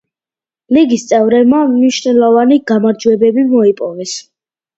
ლიგის 0.77 1.03
წევრებმა 1.11 1.59
მნიშვნელოვანი 1.73 2.59
გამარჯვებები 2.73 3.45
მოიპოვეს. 3.53 4.17